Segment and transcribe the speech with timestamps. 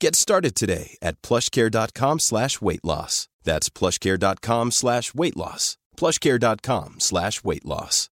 [0.00, 3.28] Get started today at plushcare.com slash weight loss.
[3.44, 5.76] That's plushcare.com slash weight loss.
[5.96, 8.10] plushcare.com slash weight loss.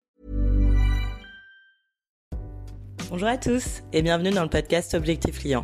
[3.09, 5.63] Bonjour à tous et bienvenue dans le podcast Objectif Client.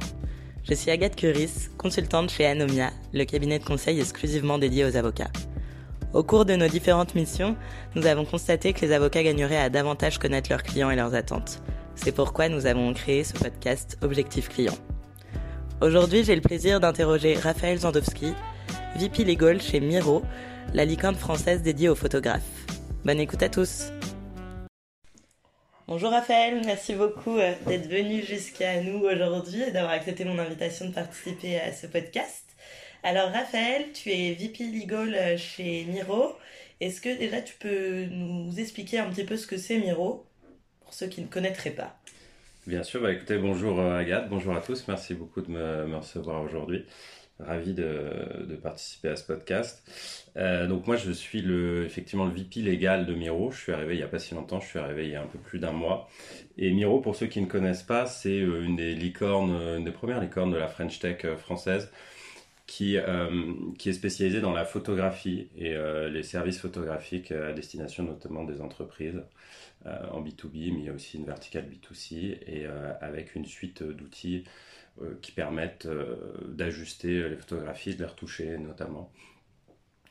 [0.63, 5.31] Je suis Agathe Curis, consultante chez Anomia, le cabinet de conseil exclusivement dédié aux avocats.
[6.13, 7.57] Au cours de nos différentes missions,
[7.95, 11.61] nous avons constaté que les avocats gagneraient à davantage connaître leurs clients et leurs attentes.
[11.95, 14.77] C'est pourquoi nous avons créé ce podcast Objectif Client.
[15.81, 18.33] Aujourd'hui, j'ai le plaisir d'interroger Raphaël Zandowski,
[18.95, 20.23] VP Legal chez Miro,
[20.73, 22.41] la licorne française dédiée aux photographes.
[23.03, 23.91] Bonne écoute à tous.
[25.87, 30.87] Bonjour Raphaël, merci beaucoup euh, d'être venu jusqu'à nous aujourd'hui et d'avoir accepté mon invitation
[30.87, 32.45] de participer à ce podcast.
[33.03, 36.37] Alors Raphaël, tu es VP Legal euh, chez Miro.
[36.79, 40.25] Est-ce que déjà tu peux nous expliquer un petit peu ce que c'est Miro
[40.79, 41.99] pour ceux qui ne connaîtraient pas?
[42.65, 46.41] Bien sûr, bah écoutez, bonjour euh, Agathe, bonjour à tous, merci beaucoup de me, recevoir
[46.41, 46.85] aujourd'hui.
[47.37, 49.83] Ravi de, de, participer à ce podcast.
[50.37, 53.51] Euh, donc moi je suis le, effectivement le VP légal de Miro.
[53.51, 55.21] Je suis arrivé il n'y a pas si longtemps, je suis arrivé il y a
[55.21, 56.07] un peu plus d'un mois.
[56.57, 59.91] Et Miro, pour ceux qui ne connaissent pas, c'est euh, une des licornes, une des
[59.91, 61.91] premières licornes de la French Tech française
[62.65, 68.03] qui, euh, qui est spécialisée dans la photographie et euh, les services photographiques à destination
[68.03, 69.21] notamment des entreprises
[69.85, 72.65] euh, en B2B, mais il y a aussi une verticale B2C et
[73.01, 74.45] avec une suite d'outils
[75.21, 75.87] qui permettent
[76.47, 79.11] d'ajuster les photographies, de les retoucher notamment.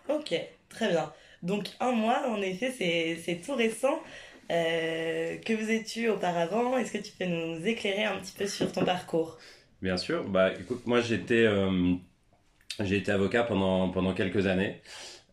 [0.08, 0.34] Ok,
[0.68, 1.12] très bien.
[1.42, 2.70] Donc un mois, en effet,
[3.24, 4.00] c'est tout récent.
[4.50, 8.84] Euh, que faisais-tu auparavant Est-ce que tu peux nous éclairer un petit peu sur ton
[8.84, 9.38] parcours?
[9.80, 10.28] Bien sûr.
[10.28, 11.94] Bah, écoute, moi j'étais euh,
[12.80, 14.80] j'ai été avocat pendant pendant quelques années.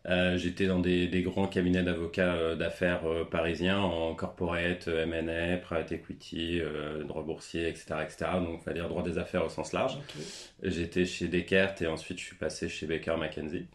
[0.06, 5.58] Euh, j'étais dans des, des, grands cabinets d'avocats euh, d'affaires euh, parisiens en corporate, M&A,
[5.58, 6.62] private equity,
[7.06, 8.30] droit boursier, etc., etc.
[8.36, 9.96] Donc, il fallait dire droit des affaires au sens large.
[9.96, 10.70] Okay.
[10.70, 13.66] J'étais chez Descartes et ensuite je suis passé chez Baker McKenzie.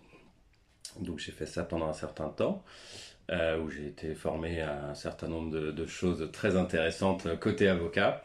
[1.00, 2.64] Donc, j'ai fait ça pendant un certain temps.
[3.32, 8.24] Où j'ai été formé à un certain nombre de, de, choses très intéressantes côté avocat.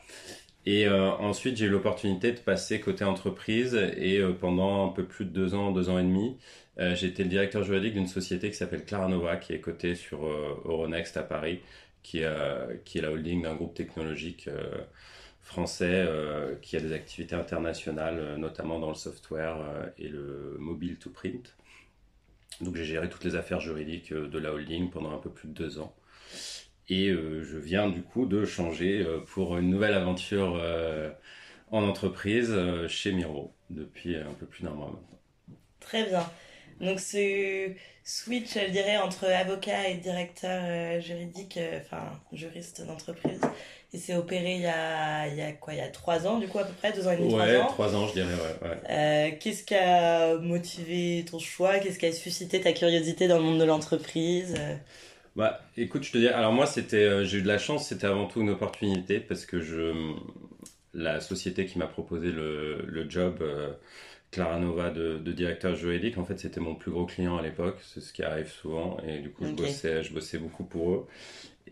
[0.72, 5.04] Et euh, ensuite, j'ai eu l'opportunité de passer côté entreprise et euh, pendant un peu
[5.04, 6.36] plus de deux ans, deux ans et demi,
[6.78, 11.16] euh, été le directeur juridique d'une société qui s'appelle Claranova, qui est cotée sur Euronext
[11.16, 11.58] à Paris,
[12.04, 12.22] qui,
[12.84, 14.48] qui est la holding d'un groupe technologique
[15.42, 16.06] français
[16.62, 19.56] qui a des activités internationales, notamment dans le software
[19.98, 21.56] et le mobile to print.
[22.60, 25.54] Donc j'ai géré toutes les affaires juridiques de la holding pendant un peu plus de
[25.54, 25.92] deux ans.
[26.92, 31.08] Et euh, je viens du coup de changer euh, pour une nouvelle aventure euh,
[31.70, 32.52] en entreprise
[32.88, 35.18] chez Miro depuis un peu plus d'un mois maintenant.
[35.78, 36.28] Très bien.
[36.80, 37.70] Donc ce
[38.02, 43.40] switch, je dirais, entre avocat et directeur juridique, enfin juriste d'entreprise,
[43.92, 46.38] il s'est opéré il y, a, il y a quoi Il y a trois ans,
[46.38, 47.66] du coup, à peu près, deux ans et demi, ouais, trois ans.
[47.68, 48.68] trois ans, je dirais, ouais.
[48.68, 48.76] ouais.
[48.88, 51.78] Euh, Qu'est-ce qui a motivé ton choix?
[51.78, 54.56] Qu'est-ce qui a suscité ta curiosité dans le monde de l'entreprise?
[55.36, 58.06] Bah, écoute, je te dis, alors moi, c'était, euh, j'ai eu de la chance, c'était
[58.06, 59.92] avant tout une opportunité parce que je,
[60.92, 63.72] la société qui m'a proposé le, le job, euh,
[64.30, 68.00] Claranova de, de, directeur juridique, en fait, c'était mon plus gros client à l'époque, c'est
[68.00, 69.52] ce qui arrive souvent, et du coup, okay.
[69.56, 71.06] je bossais, je bossais beaucoup pour eux.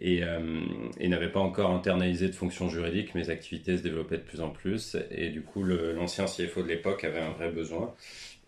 [0.01, 0.61] Et, euh,
[1.01, 4.97] et pas encore internalisé de fonction juridique, mes activités se développaient de plus en plus,
[5.11, 7.95] et du coup, l'ancien CFO de l'époque avait un vrai besoin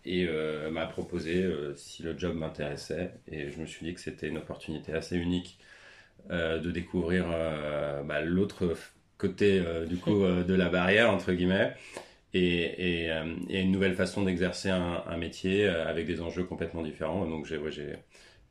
[0.05, 4.01] et euh, m'a proposé euh, si le job m'intéressait et je me suis dit que
[4.01, 5.59] c'était une opportunité assez unique
[6.29, 7.27] de découvrir
[8.05, 8.77] bah, l'autre
[9.17, 11.75] côté du coup de la barrière entre guillemets
[12.35, 17.25] et, et, une nouvelle façon d'exercer un, métier avec des enjeux complètement différents.
[17.27, 17.59] Donc j'ai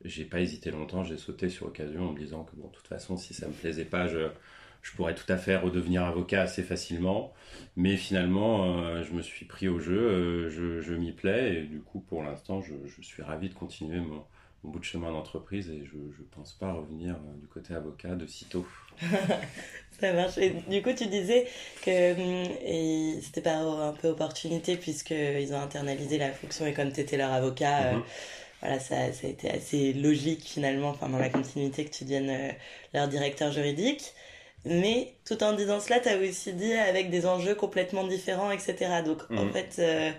[0.04, 2.88] j'ai pas hésité longtemps, j'ai sauté sur l'occasion en me disant que bon, de toute
[2.88, 4.28] façon, si ça me plaisait pas, je,
[4.82, 7.32] je pourrais tout à fait redevenir avocat assez facilement.
[7.76, 11.62] Mais finalement, euh, je me suis pris au jeu, euh, je, je m'y plais et
[11.62, 14.24] du coup, pour l'instant, je, je, suis ravi de continuer mon,
[14.64, 18.14] mon bout de chemin d'entreprise et je ne pense pas revenir euh, du côté avocat
[18.14, 18.66] de sitôt.
[20.00, 20.38] Ça marche.
[20.38, 21.46] Et du coup, tu disais
[21.84, 27.00] que hum, c'était pas un peu opportunité puisqu'ils ont internalisé la fonction et comme tu
[27.00, 28.02] étais leur avocat, mm-hmm
[28.60, 32.30] voilà, ça, ça, a été assez logique finalement, enfin dans la continuité que tu deviennes
[32.30, 32.52] euh,
[32.92, 34.12] leur directeur juridique.
[34.64, 39.02] Mais tout en disant cela, tu as aussi dit avec des enjeux complètement différents, etc.
[39.04, 39.52] Donc en mhm.
[39.52, 40.10] fait, euh,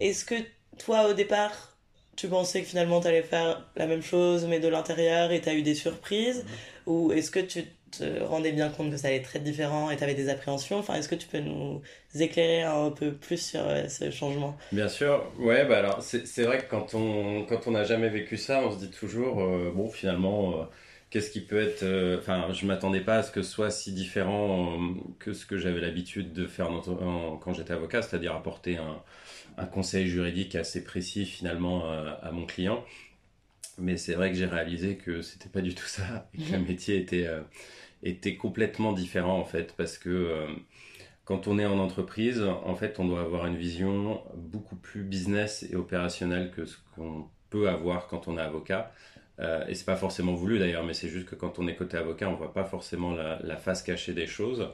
[0.00, 0.34] est-ce que
[0.78, 1.76] toi au départ,
[2.16, 5.48] tu pensais que finalement tu allais faire la même chose mais de l'intérieur et tu
[5.48, 6.92] as eu des surprises mhm.
[6.92, 9.96] Ou est-ce que tu te rendais bien compte que ça allait être très différent et
[9.96, 10.78] tu avais des appréhensions?
[10.78, 11.80] Enfin, est-ce que tu peux nous
[12.18, 14.56] éclairer un peu plus sur euh, ce changement?
[14.72, 18.36] Bien sûr, ouais, bah alors c'est vrai que quand on quand on n'a jamais vécu
[18.36, 20.66] ça, on se dit toujours, euh, bon, finalement,
[21.12, 21.84] qu'est-ce qui peut être.
[22.18, 24.78] Enfin, je m'attendais pas à ce que ce soit si différent
[25.20, 26.68] que ce que j'avais l'habitude de faire
[27.40, 29.00] quand j'étais avocat, c'est-à-dire apporter un,
[29.58, 32.84] un, conseil juridique assez précis finalement à mon client.
[33.78, 36.58] Mais c'est vrai que j'ai réalisé que c'était pas du tout ça et que le
[36.58, 37.28] métier était
[38.02, 40.46] était complètement différent en fait parce que euh,
[41.24, 45.64] quand on est en entreprise, en fait, on doit avoir une vision beaucoup plus business
[45.70, 48.92] et opérationnelle que ce qu'on peut avoir quand on est avocat.
[49.40, 51.96] Euh, et c'est pas forcément voulu d'ailleurs, mais c'est juste que quand on est côté
[51.96, 54.68] avocat, on voit pas forcément la, face cachée des choses.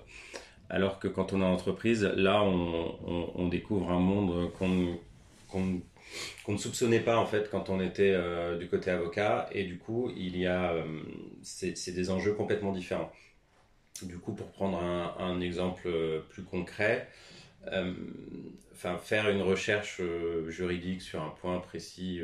[0.71, 7.01] Alors que quand on est en entreprise, là, on, découvre un monde qu'on ne soupçonnait
[7.01, 9.49] pas en fait quand on était euh, du côté avocat.
[9.53, 10.85] Et du coup, il y a, euh,
[11.43, 13.13] c'est des enjeux complètement différents.
[14.03, 17.09] Du coup, pour prendre un, exemple euh, plus concret,
[18.73, 20.01] enfin, faire une recherche
[20.49, 22.21] juridique sur un point précis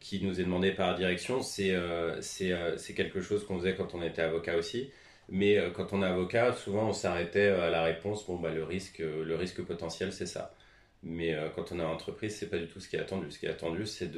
[0.00, 1.74] qui nous est demandé par direction, c'est
[2.20, 4.90] c'est quelque chose qu'on faisait quand on était avocat aussi.
[5.28, 8.98] Mais quand on est avocat, souvent on s'arrêtait à la réponse bon, bah, le, risque,
[8.98, 10.54] le risque potentiel, c'est ça.
[11.02, 13.30] Mais quand on est en entreprise, c'est pas du tout ce qui est attendu.
[13.30, 14.10] Ce qui est attendu, c'est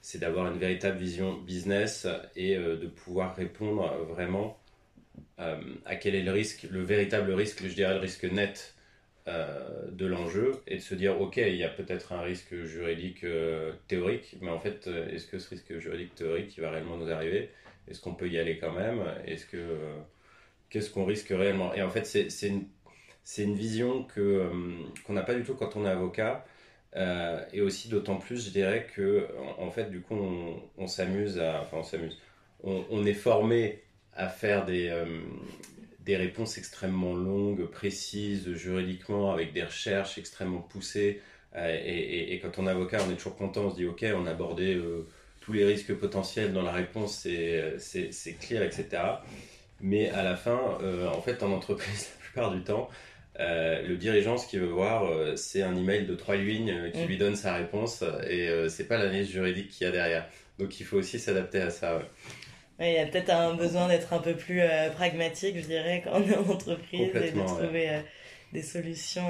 [0.00, 2.06] c'est d'avoir une véritable vision business
[2.36, 4.58] et euh, de pouvoir répondre vraiment
[5.38, 8.74] euh, à quel est le risque, le véritable risque, je dirais le risque net
[9.28, 13.24] euh, de l'enjeu, et de se dire, ok, il y a peut-être un risque juridique
[13.88, 17.50] théorique, mais en fait, est-ce que ce risque juridique théorique il va réellement nous arriver?
[17.88, 19.02] Est-ce qu'on peut y aller quand même?
[19.26, 19.78] Est-ce que
[20.68, 21.74] qu'est-ce qu'on risque réellement?
[21.74, 22.66] Et en fait, c'est une,
[23.38, 24.48] une vision que
[25.04, 26.44] qu'on n'a pas du tout quand on est avocat
[26.96, 29.28] euh, et aussi d'autant plus, je dirais que
[29.58, 30.16] en, fait, du coup,
[30.76, 32.18] on, s'amuse à, enfin, on s'amuse.
[32.62, 33.82] On, est formé
[34.14, 35.20] à faire des, euh,
[36.04, 41.20] des réponses extrêmement longues, précises, juridiquement, avec des recherches extrêmement poussées.
[41.56, 44.04] Euh, et, et, quand on est avocat, on est toujours content, on se dit, ok,
[44.14, 44.80] on a abordé
[45.40, 47.26] tous les risques potentiels dans la réponse,
[47.78, 49.02] c'est clair, etc.
[49.80, 50.78] Mais à la fin,
[51.12, 52.88] en fait, en entreprise, la plupart du temps,
[53.38, 56.90] euh, le dirigeant, ce qu'il veut voir, euh, c'est un email de trois lignes euh,
[56.90, 57.06] qui mm.
[57.06, 60.26] lui donne sa réponse et c'est pas l'analyse juridique qu'il y a derrière.
[60.58, 62.02] Donc il faut aussi s'adapter à ça.
[62.80, 64.62] Il y a peut-être un besoin d'être un peu plus
[64.94, 68.02] pragmatique, je dirais, quand on est en entreprise et de trouver
[68.52, 69.26] des solutions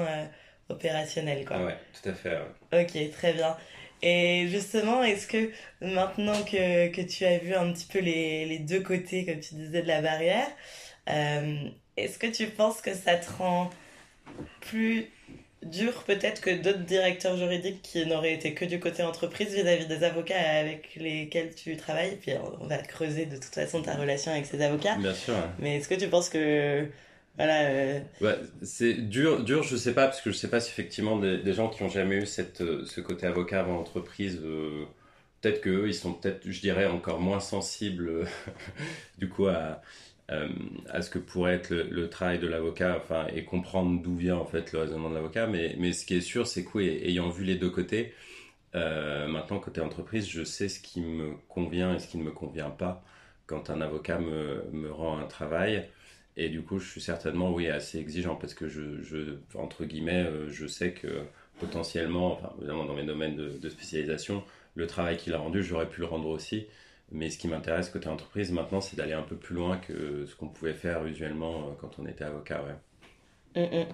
[0.69, 1.45] opérationnelles.
[1.45, 1.65] Quoi.
[1.65, 2.37] Ouais, tout à fait.
[2.73, 3.57] Ok, très bien.
[4.01, 8.59] Et justement, est-ce que maintenant que, que, tu as vu un petit peu les, les,
[8.59, 10.47] deux côtés, comme tu disais, de la barrière,
[11.97, 13.69] est-ce que tu penses que ça te rend
[14.61, 15.09] plus
[15.63, 20.03] dur peut-être que d'autres directeurs juridiques qui n'auraient été que du côté entreprise vis-à-vis des
[20.03, 22.17] avocats avec lesquels tu travailles.
[22.21, 24.95] Puis on va creuser de toute façon ta relation avec ces avocats.
[24.95, 25.35] Bien sûr.
[25.59, 26.87] Mais est-ce que tu penses que
[27.37, 27.61] voilà.
[27.69, 31.17] Euh, ouais, c'est dur, dur, je sais pas, parce que je sais pas si effectivement
[31.17, 34.85] des, gens qui ont jamais eu cette, euh, ce côté avocat avant entreprise, euh,
[35.39, 38.27] peut-être qu'eux, ils sont peut-être, je dirais, encore moins sensibles
[39.17, 39.81] du coup à,
[40.31, 40.47] euh,
[40.89, 44.45] à ce que pourrait être le, travail de l'avocat, enfin, et comprendre d'où vient en
[44.45, 45.47] fait le raisonnement de l'avocat.
[45.47, 48.13] Mais, mais ce qui est sûr, c'est qu'ayant vu les deux côtés,
[48.75, 52.31] euh, maintenant côté entreprise, je sais ce qui me convient et ce qui ne me
[52.31, 53.03] convient pas
[53.45, 55.87] quand un avocat me, me rend un travail.
[56.37, 60.49] Et du coup, je suis certainement, oui, assez exigeant parce que je, entre guillemets, euh,
[60.49, 61.23] je sais que
[61.59, 64.43] potentiellement, enfin, évidemment dans mes domaines de spécialisation,
[64.75, 66.67] le travail qu'il a rendu, j'aurais pu le rendre aussi.
[67.11, 70.35] Mais ce qui m'intéresse côté entreprise maintenant, c'est d'aller un peu plus loin que ce
[70.35, 72.63] qu'on pouvait faire usuellement euh, quand on était avocat.
[72.63, 73.61] Ouais.
[73.61, 73.85] Mm, mm.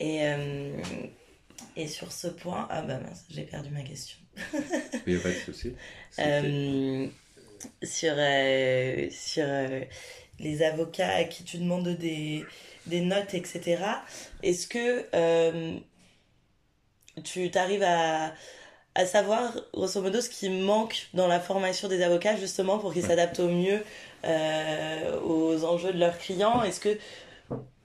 [0.00, 0.76] Et, euh,
[1.76, 4.16] et sur ce point, ah bah mince, j'ai perdu ma question.
[5.06, 5.74] Il n'y a pas de souci.
[6.20, 7.08] Euh,
[7.82, 8.14] sur,
[9.10, 9.46] sur
[10.38, 12.44] les avocats à qui tu demandes des,
[12.86, 13.82] des notes, etc.
[14.44, 15.80] Est-ce que
[17.24, 18.32] tu t'arrives à,
[18.94, 23.04] à savoir, grosso modo, ce qui manque dans la formation des avocats, justement, pour qu'ils
[23.04, 23.82] s'adaptent au mieux
[24.24, 26.96] euh, aux enjeux de leurs clients Est-ce que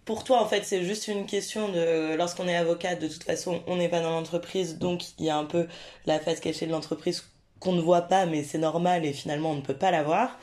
[0.06, 3.62] pour toi, en fait, c'est juste une question de lorsqu'on est avocat, de toute façon,
[3.68, 5.68] on n'est pas dans l'entreprise, donc il y a un peu
[6.06, 7.26] la face cachée de l'entreprise
[7.60, 10.40] qu'on ne voit pas, mais c'est normal et finalement on ne peut pas la voir.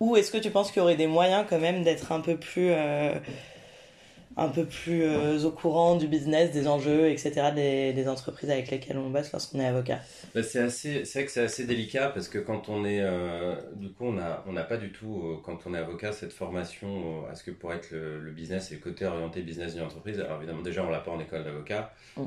[0.00, 2.36] Ou est-ce que tu penses qu'il y aurait des moyens quand même d'être un peu
[2.36, 3.14] plus euh,
[4.36, 8.70] un peu plus euh, au courant du business, des enjeux, etc., des, des entreprises avec
[8.70, 10.00] lesquelles on bosse lorsqu'on est avocat
[10.34, 13.90] bah, C'est assez, vrai que c'est assez délicat parce que quand on est, euh, du
[13.90, 17.26] coup, on n'a on a pas du tout, euh, quand on est avocat, cette formation
[17.28, 20.20] à ce que pour être le, business et le côté orienté business d'une entreprise.
[20.20, 21.92] Alors évidemment, déjà, on l'a pas en école d'avocat.
[22.16, 22.22] Mm.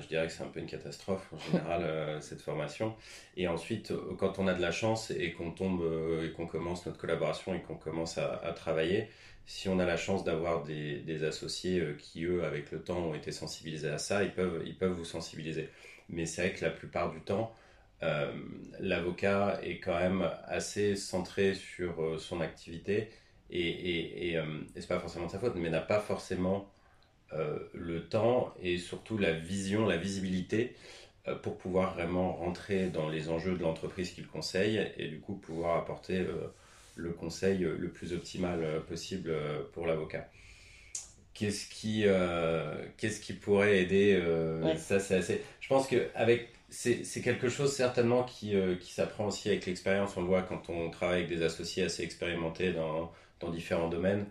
[0.00, 1.82] je dirais que c'est un peu une catastrophe en général
[2.20, 2.94] cette formation.
[3.36, 5.82] Et ensuite, quand on a de la chance et qu'on tombe
[6.24, 9.08] et qu'on commence notre collaboration et qu'on commence à, à travailler
[9.48, 13.14] si on a la chance d'avoir des, associés euh, qui, eux, avec le temps, ont
[13.14, 15.70] été sensibilisés à ça, ils peuvent, ils peuvent vous sensibiliser.
[16.10, 17.54] Mais c'est vrai que la plupart du temps,
[18.02, 18.30] euh,
[18.78, 23.08] l'avocat est quand même assez centré sur euh, son activité
[23.50, 24.40] et, et, et,
[24.76, 26.70] c'est pas forcément de sa faute, mais n'a pas forcément
[27.74, 30.74] le temps et surtout la vision, la visibilité
[31.42, 35.76] pour pouvoir vraiment rentrer dans les enjeux de l'entreprise qu'il conseille et du coup pouvoir
[35.78, 36.26] apporter
[36.98, 40.28] le conseil le plus optimal euh, possible euh, pour l'avocat.
[41.32, 44.20] Qu'est-ce qui, euh, qu'est-ce qui pourrait aider
[44.76, 45.42] Ça, c'est assez.
[45.60, 50.16] Je pense que avec c'est, quelque chose certainement qui, qui s'apprend aussi avec l'expérience.
[50.16, 54.26] On le voit quand on travaille avec des associés assez expérimentés dans, dans différents domaines.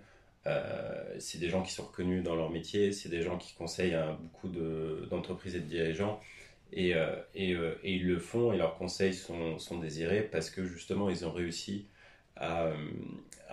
[1.17, 4.11] c'est des gens qui sont reconnus dans leur métier, c'est des gens qui conseillent à
[4.11, 6.19] beaucoup de, d'entreprises et de dirigeants.
[6.73, 6.89] Et,
[7.35, 11.25] et, et, ils le font et leurs conseils sont, sont, désirés parce que justement ils
[11.25, 11.85] ont réussi
[12.39, 12.71] à,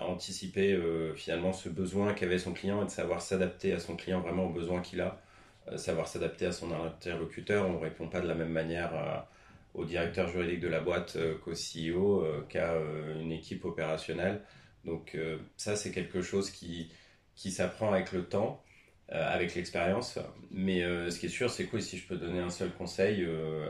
[0.00, 4.20] anticiper euh, finalement ce besoin qu'avait son client et de savoir s'adapter à son client
[4.20, 5.20] vraiment aux besoins qu'il a,
[5.68, 7.66] euh, savoir s'adapter à son interlocuteur.
[7.68, 9.26] On ne répond pas de la même manière
[9.74, 12.74] au directeur juridique de la boîte euh, qu'au CEO, qu'à
[13.20, 14.40] une équipe opérationnelle.
[14.84, 15.16] Donc
[15.56, 16.90] ça, c'est quelque chose qui,
[17.34, 18.62] qui s'apprend avec le temps.
[19.08, 20.18] avec l'expérience.
[20.50, 23.26] Mais ce qui est sûr, c'est que si je peux donner un seul conseil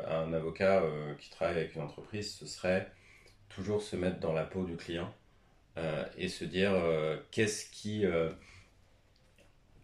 [0.08, 0.82] à un avocat
[1.20, 2.90] qui travaille avec une entreprise, ce serait
[3.54, 5.12] toujours se mettre dans la peau du client
[5.76, 8.30] euh, et se dire euh, qu'est-ce qui euh,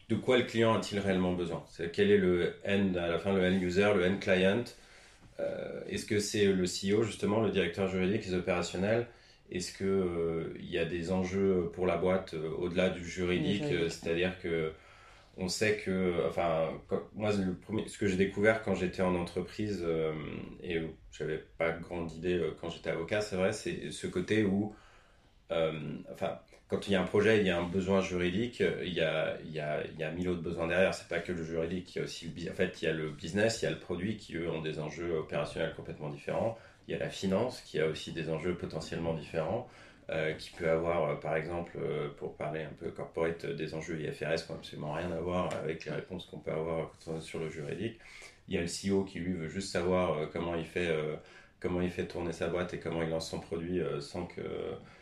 [0.08, 1.64] de quoi le client a-t-il réellement besoin?
[1.92, 4.64] Quel est le end, à la fin, le end user, le end client?
[5.88, 9.06] Est-ce que c'est le CEO, justement, le directeur juridique, les opérationnels?
[9.50, 14.72] Est-ce qu'il il y a des enjeux pour la boîte au-delà du juridique C'est-à-dire que
[15.36, 16.70] on sait que, enfin,
[17.14, 20.12] moi, le premier, ce que j'ai découvert quand j'étais en entreprise euh,
[20.62, 20.80] et
[21.12, 24.74] j'avais pas grande idée euh, quand j'étais avocat, c'est vrai, c'est ce côté où,
[25.52, 25.72] euh,
[26.12, 29.00] enfin, quand il y a un projet, il y a un besoin juridique, il y
[29.00, 30.94] a, il y a, il y a mille autres besoins derrière.
[30.94, 33.10] C'est pas que le juridique, il y a aussi en fait, il y a le
[33.10, 36.56] business, il y a le produit qui eux ont des enjeux opérationnels complètement différents.
[36.86, 39.68] Il y a la finance qui a aussi des enjeux potentiellement différents.
[40.12, 44.00] Euh, qui peut avoir, euh, par exemple, euh, pour parler un peu corporate, des enjeux
[44.00, 46.90] IFRS qui n'ont absolument rien à voir avec les réponses qu'on peut avoir
[47.20, 48.00] sur le juridique.
[48.48, 50.92] Il y a le CEO qui, lui, veut juste savoir comment il fait,
[51.60, 54.42] comment il fait tourner sa boîte et comment il lance son produit sans qu'il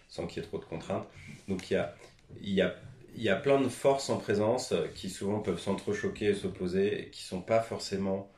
[0.09, 1.07] sans qu'il y ait trop de contraintes.
[1.49, 1.95] Donc il y a,
[2.43, 2.75] il y a
[3.17, 7.23] il y a plein de forces en présence qui souvent peuvent s'entrechoquer et s'opposer qui
[7.23, 8.31] sont pas forcément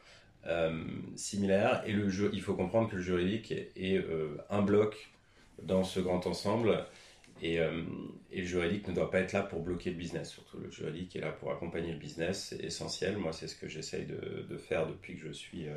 [1.17, 1.83] similaires.
[1.87, 4.05] Et le jeu, il faut comprendre que le juridique est,
[4.51, 5.11] un bloc
[5.63, 6.85] dans ce grand ensemble.
[7.43, 7.83] Et, euh,
[8.31, 10.31] et, le juridique ne doit pas être là pour bloquer le business.
[10.31, 13.17] Surtout le juridique est là pour accompagner le business, c'est essentiel.
[13.17, 15.77] Moi, c'est ce que j'essaye de, faire depuis que je suis, euh,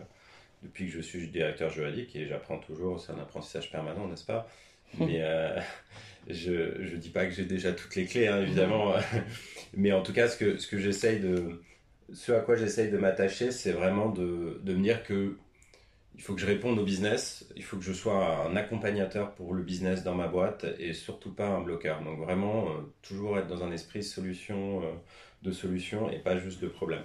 [0.62, 3.00] depuis que je suis directeur juridique et j'apprends toujours.
[3.00, 4.48] C'est un apprentissage permanent, n'est-ce pas?
[5.00, 5.58] Mais euh,
[6.30, 8.96] je ne dis pas que j'ai déjà toutes les clés, hein, évidemment.
[9.74, 11.62] Mais en tout cas, ce que j'essaye de,
[12.12, 15.38] ce à quoi j'essaye de m'attacher, c'est vraiment de, de me dire que
[16.16, 19.54] il faut que je réponde au business, il faut que je sois un accompagnateur pour
[19.54, 22.04] le business dans ma boîte et surtout pas un bloqueur.
[22.04, 24.92] Donc vraiment, euh, toujours être dans un esprit solution, euh,
[25.42, 27.04] de solution et pas juste de problème.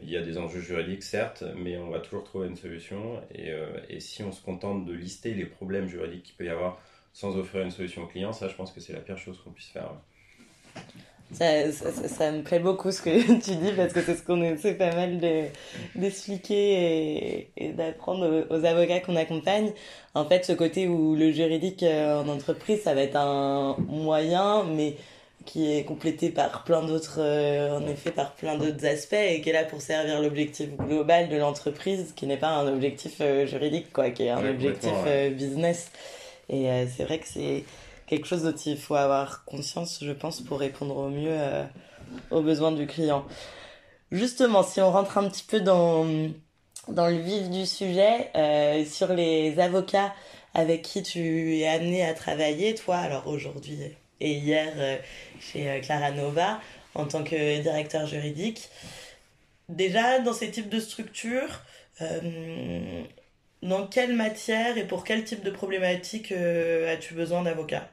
[0.00, 3.20] Il y a des enjeux juridiques, certes, mais on va toujours trouver une solution.
[3.32, 6.48] Et, euh, et si on se contente de lister les problèmes juridiques qu'il peut y
[6.48, 6.80] avoir
[7.12, 9.50] sans offrir une solution au client, ça, je pense que c'est la pire chose qu'on
[9.50, 9.92] puisse faire.
[11.34, 13.10] Ça, ça, me plaît beaucoup ce que
[13.44, 15.20] tu dis parce que c'est ce qu'on essaie pas mal
[15.96, 19.72] d'expliquer et, d'apprendre aux, avocats qu'on accompagne.
[20.14, 24.62] En fait, ce côté où le juridique euh, en entreprise, ça va être un moyen,
[24.62, 24.94] mais
[25.44, 29.50] qui est complété par plein d'autres, euh, en effet, par plein d'autres aspects et qui
[29.50, 33.92] est là pour servir l'objectif global de l'entreprise, qui n'est pas un objectif euh, juridique,
[33.92, 34.92] quoi, qui est un objectif
[35.32, 35.90] business.
[36.48, 37.64] Et c'est vrai que c'est
[38.06, 41.36] quelque chose dont il faut avoir conscience, je pense, pour répondre au mieux
[42.30, 43.24] aux besoins du client.
[44.12, 46.06] Justement, si on rentre un petit peu dans,
[46.88, 48.30] dans le vif du sujet,
[48.86, 50.14] sur les avocats
[50.54, 53.78] avec qui tu es amené à travailler, toi, alors aujourd'hui
[54.20, 54.96] et hier euh,
[55.40, 56.60] chez euh, Clara Nova,
[56.94, 58.70] en tant que directeur juridique.
[59.68, 61.62] Déjà, dans ces types de structures,
[62.00, 63.02] euh,
[63.62, 67.88] dans quelle matière et pour quel type de problématique as-tu besoin d'avocats?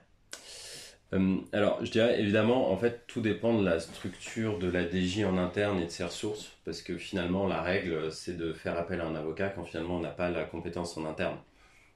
[1.12, 5.38] Alors, je dirais évidemment, en fait, tout dépend de la structure de la DJ en
[5.38, 9.08] interne et de ses ressources, parce que finalement, la règle, c'est de faire appel à
[9.08, 11.38] un avocat quand finalement on n'a pas la compétence en interne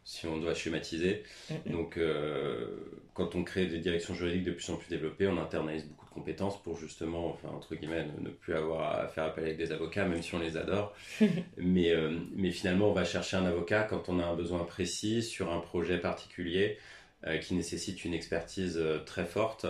[0.05, 1.23] si on doit schématiser.
[1.65, 2.67] Donc, euh,
[3.15, 6.11] quand on crée des directions juridiques de plus en plus développées, on internalise beaucoup de
[6.11, 10.05] compétences pour justement, enfin, entre guillemets, ne, plus avoir à faire appel avec des avocats,
[10.05, 10.93] même si on les adore.
[11.57, 15.23] mais, euh, mais finalement, on va chercher un avocat quand on a un besoin précis
[15.23, 16.94] sur un projet particulier euh,
[17.41, 19.65] qui nécessite une expertise très forte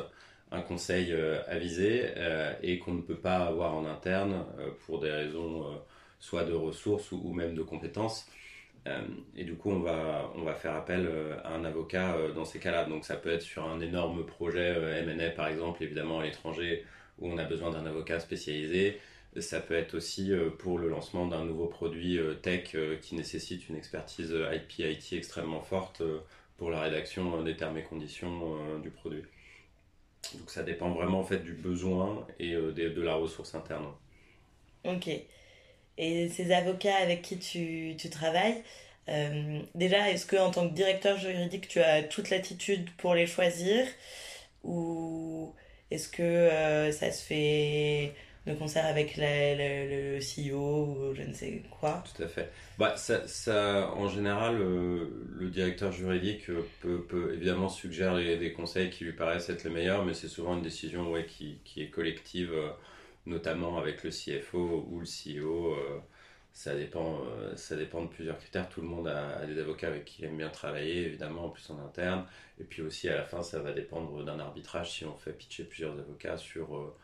[0.52, 1.14] un conseil
[1.48, 2.12] avisé
[2.62, 4.46] et qu'on ne peut pas avoir en interne
[4.86, 5.66] pour des raisons
[6.20, 8.28] soit de ressources ou même de compétences.
[8.88, 9.02] Euh,
[9.36, 12.46] et du coup, on va, on va faire appel euh, à un avocat euh, dans
[12.46, 12.86] ces cas-là.
[12.86, 16.86] Donc, ça peut être sur un énorme projet M&A, par exemple, évidemment à l'étranger,
[17.20, 19.00] où on a besoin d'un avocat spécialisé.
[19.38, 24.34] Ça peut être aussi pour le lancement d'un nouveau produit tech qui nécessite une expertise
[24.54, 26.02] IP, IT extrêmement forte
[26.58, 29.24] pour la rédaction des termes et conditions du produit.
[30.36, 33.88] Donc ça dépend vraiment en fait du besoin et de la ressource interne.
[34.86, 35.10] Ok.
[35.98, 38.64] Et ces avocats avec qui tu, tu travailles,
[39.10, 43.28] euh, déjà, est-ce que en tant que directeur juridique, tu as toute l'attitude pour les
[43.28, 43.86] choisir?
[44.64, 45.54] Ou
[45.92, 48.14] est-ce que euh, ça se fait
[48.46, 52.52] de concert avec le CEO ou je ne sais quoi Tout à fait.
[52.78, 56.48] Bah, ça, en général, euh, le directeur juridique
[56.82, 60.56] peut, peut évidemment suggérer des conseils qui lui paraissent être les meilleurs, mais c'est souvent
[60.56, 62.52] une décision ouais, qui, qui est collective
[63.26, 65.74] notamment avec le CFO ou le CEO.
[65.74, 66.00] Euh,
[66.54, 68.70] ça dépend, euh, ça dépend de plusieurs critères.
[68.70, 71.70] Tout le monde a, des avocats avec qui il aime bien travailler, évidemment, en plus
[71.70, 72.26] en interne.
[72.60, 75.66] Et puis aussi, à la fin, ça va dépendre d'un arbitrage si on fait pitcher
[75.66, 76.96] plusieurs avocats sur, euh,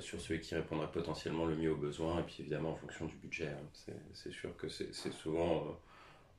[0.00, 2.20] sur celui qui répondra potentiellement le mieux aux besoins.
[2.20, 3.48] Et puis évidemment, en fonction du budget.
[3.48, 3.92] Hein.
[4.14, 5.78] C'est sûr que c'est souvent,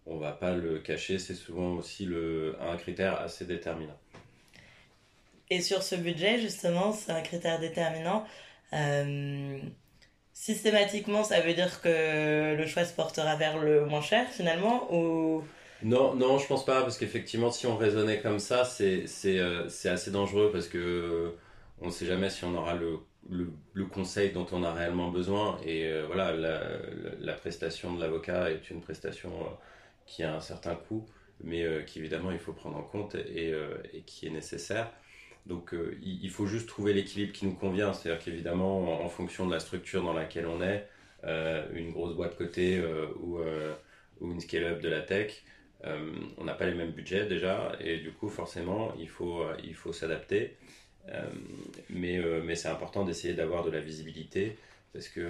[0.06, 3.98] on va pas le cacher, c'est souvent aussi le, un critère assez déterminant.
[5.50, 8.26] Et sur ce budget, justement, c'est un critère déterminant.
[8.74, 9.58] Euh,
[10.34, 15.44] systématiquement, ça veut dire que le choix se portera vers le moins cher finalement ou...
[15.82, 20.12] Non, non, je pense pas, parce qu'effectivement, si on raisonnait comme ça, c'est euh, assez
[20.12, 21.38] dangereux parce que euh,
[21.82, 25.60] on ne sait jamais si on aura le, le, conseil dont on a réellement besoin.
[25.65, 29.32] Et voilà, la, prestation de l'avocat est une prestation
[30.06, 31.06] qui a un certain coût,
[31.44, 33.54] mais qu'évidemment il faut prendre en compte et,
[33.94, 34.92] et qui est nécessaire.
[35.50, 37.92] Donc euh, il faut juste trouver l'équilibre qui nous convient.
[37.94, 40.88] C'est-à-dire qu'évidemment, en, fonction de la structure dans laquelle on est,
[41.26, 43.39] euh, une grosse boîte côté euh, ou,
[44.22, 45.44] ou, une scale-up de la tech,
[46.38, 47.76] on n'a pas les mêmes budgets déjà.
[47.80, 50.58] Et du coup, forcément, il faut, il faut s'adapter.
[51.89, 54.58] Mais mais c'est important d'essayer d'avoir de la visibilité.
[54.91, 55.22] Parce que,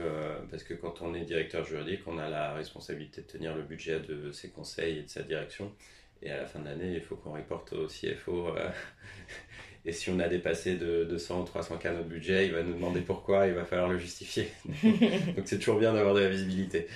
[0.49, 3.99] parce que quand on est directeur juridique, on a la responsabilité de tenir le budget
[3.99, 5.73] de ses conseils et de sa direction.
[6.21, 8.55] Et à la fin de l'année, il faut qu'on reporte au CFO
[9.85, 12.73] et si on a dépassé de 200 ou 300 cas notre budget, il va nous
[12.73, 14.49] demander pourquoi, il va falloir le justifier.
[14.83, 16.87] Donc c'est toujours bien d'avoir de la visibilité.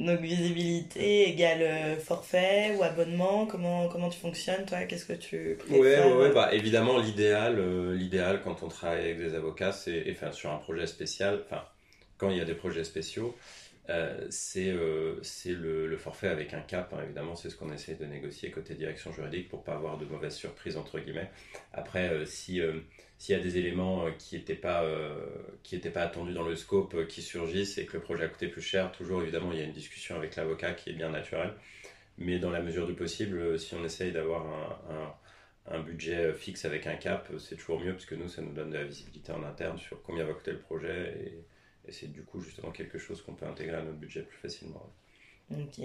[0.00, 4.84] Donc visibilité égale euh, forfait ou abonnement, comment, comment tu fonctionnes toi?
[4.84, 9.18] Qu'est-ce que tu préfères Ouais, ouais, bah, évidemment l'idéal, euh, l'idéal quand on travaille avec
[9.18, 11.62] des avocats, c'est enfin, sur un projet spécial, enfin
[12.16, 13.36] quand il y a des projets spéciaux,
[13.90, 17.00] euh, c'est euh, le, le, forfait avec un cap, hein.
[17.02, 20.36] évidemment, c'est ce qu'on essaie de négocier côté direction juridique pour pas avoir de mauvaises
[20.36, 21.30] surprises, entre guillemets.
[21.72, 22.60] Après, euh, si
[23.20, 24.82] s'il y a des éléments qui n'étaient pas,
[25.62, 28.62] qui pas attendus dans le scope qui surgissent et que le projet a coûté plus
[28.62, 31.52] cher, toujours évidemment il y a une discussion avec l'avocat qui est bien naturelle.
[32.16, 34.46] Mais dans la mesure du possible, si on essaye d'avoir
[35.68, 38.70] un, budget fixe avec un cap, c'est toujours mieux parce que nous, ça nous donne
[38.70, 41.44] de la visibilité en interne sur combien va coûter le projet et,
[41.92, 44.86] c'est du coup justement quelque chose qu'on peut intégrer à notre budget plus facilement.
[45.50, 45.80] Ok.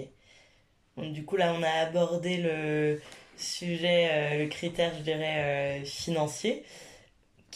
[0.98, 3.00] du coup là on a abordé le
[3.36, 6.64] sujet, euh, le critère je dirais euh, financier.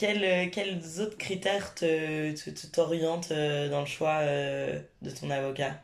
[0.00, 1.74] Quels, euh, quels, autres critères
[2.72, 5.78] t'orientent te, dans le choix de ton avocat?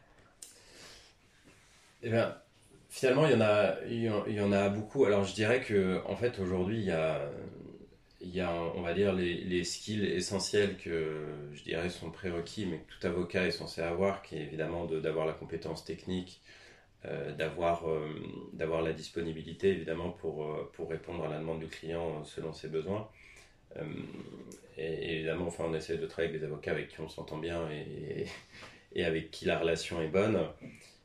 [2.03, 2.35] Eh bien,
[2.89, 5.05] finalement, il y, en a, il y en a beaucoup.
[5.05, 7.29] Alors, je dirais que en fait, aujourd'hui, il y a
[8.23, 12.65] il y a, on va dire, les, les, skills essentiels que je dirais sont prérequis,
[12.65, 16.41] mais que tout avocat est censé avoir, qui est évidemment d'avoir la compétence technique
[17.39, 17.85] d'avoir
[18.55, 23.09] d'avoir la disponibilité évidemment pour, pour répondre à la demande du client selon ses besoins.
[24.79, 27.69] Et évidemment, enfin, on essaie de travailler avec des avocats avec qui on s'entend bien
[27.71, 30.39] et, avec qui la relation est bonne.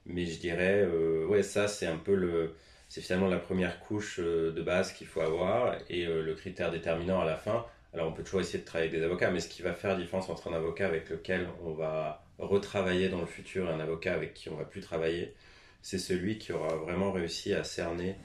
[0.05, 0.85] Mais je dirais,
[1.27, 2.55] ouais, ça c'est un peu le,
[2.89, 7.25] c'est finalement la première couche de base qu'il faut avoir et le critère déterminant à
[7.25, 7.65] la fin.
[7.93, 9.91] Alors on peut toujours essayer de travailler avec des avocats, mais ce qui va faire
[9.91, 13.79] la différence entre un avocat avec lequel on va retravailler dans le futur et un
[13.79, 15.33] avocat avec qui on va plus travailler,
[15.81, 18.15] c'est celui qui aura vraiment réussi à cerner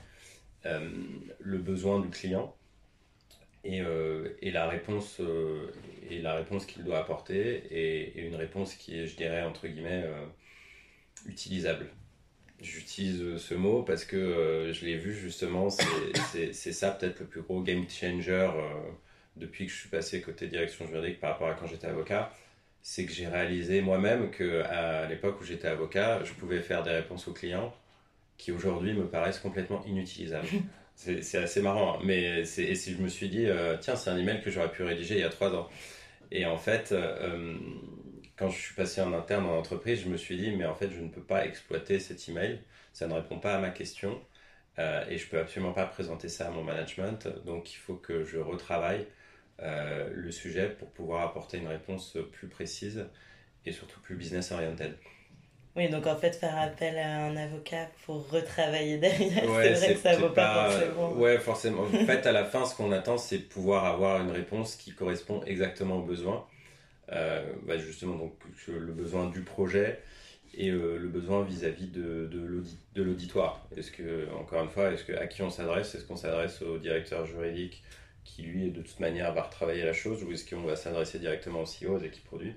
[0.67, 0.89] euh,
[1.41, 2.55] le besoin du client
[3.67, 5.73] et, euh, et la réponse euh,
[6.11, 10.05] et la réponse qu'il doit apporter et, une réponse qui est, je dirais entre guillemets,
[11.27, 11.87] utilisable.
[12.61, 15.69] J'utilise ce mot parce que je l'ai vu justement,
[16.33, 18.49] c'est ça peut-être le plus gros game changer
[19.37, 22.33] depuis que je suis passé côté direction juridique par rapport à quand j'étais avocat,
[22.83, 26.93] c'est que j'ai réalisé moi-même que à l'époque où j'étais avocat, je pouvais faire des
[26.93, 27.75] réponses aux clients
[28.39, 30.49] qui aujourd'hui me paraissent complètement inutilisables.
[30.97, 32.03] c'est assez marrant, hein.
[32.05, 34.83] mais et si je me suis dit, euh, tiens, c'est un email que j'aurais pu
[34.83, 35.69] rédiger il y a trois ans.
[36.31, 37.57] Et en fait, euh,
[38.37, 40.91] quand je suis passé en interne dans l'entreprise, je me suis dit, mais en fait,
[40.91, 42.61] je ne peux pas exploiter cet email,
[42.93, 44.21] ça ne répond pas à ma question,
[44.79, 48.25] euh, et je peux absolument pas présenter ça à mon management, donc il faut que
[48.25, 49.07] je retravaille
[49.63, 53.07] euh, le sujet pour pouvoir apporter une réponse plus précise
[53.65, 54.95] et surtout plus business oriented.
[55.77, 60.01] Oui, donc en fait, faire appel à un avocat pour retravailler derrière, c'est vrai que
[60.01, 61.13] ça vaut pas, forcément.
[61.13, 61.83] Ouais, forcément.
[61.83, 65.43] en fait, à la fin, ce qu'on attend, c'est pouvoir avoir une réponse qui correspond
[65.45, 66.47] exactement aux besoins.
[67.13, 68.33] Euh, bah, justement, donc,
[68.69, 70.01] le besoin du projet
[70.55, 72.29] et euh, le besoin vis-à-vis de,
[72.95, 73.67] de l'auditoire.
[73.77, 75.95] Est-ce que, encore une fois, est-ce que, à qui on s'adresse?
[75.95, 77.83] Est-ce qu'on s'adresse au directeur juridique
[78.25, 80.25] qui lui de toute manière va retravailler la chose?
[80.25, 82.55] Ou est-ce qu'on va s'adresser directement au CEO et qui produit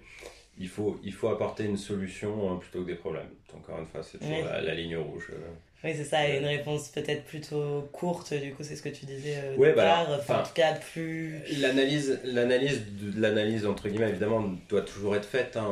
[0.60, 3.30] il faut, il faut apporter une solution hein, plutôt que des problèmes.
[3.56, 5.32] Encore une fois, c'est toujours la, ligne rouge.
[5.32, 5.50] Euh.
[5.86, 9.38] Oui, c'est ça, une réponse peut-être plutôt courte, du coup, c'est ce que tu disais
[9.38, 11.40] euh, ouais, bah, enfin, en tout cas, plus...
[11.60, 12.84] L'analyse, l'analyse,
[13.16, 15.56] l'analyse, entre guillemets, évidemment, doit toujours être faite.
[15.56, 15.66] Hein.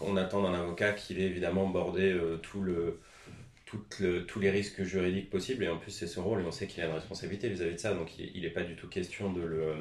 [0.00, 3.00] On, attend d'un avocat qu'il ait évidemment bordé euh, tout le
[4.28, 5.64] tous les risques juridiques possibles.
[5.64, 7.80] Et en plus, c'est son rôle et on sait qu'il a une responsabilité vis-à-vis de
[7.80, 7.94] ça.
[7.94, 9.74] Donc, il n'est pas du tout question de, le,